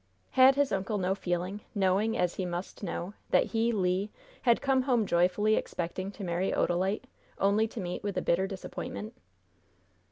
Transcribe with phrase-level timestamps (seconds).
[0.31, 4.09] Had his uncle no feeling, knowing, as he must know, that he, Le,
[4.41, 7.03] had come home joyfully expecting to marry Odalite,
[7.37, 9.13] only to meet with a bitter disappointment?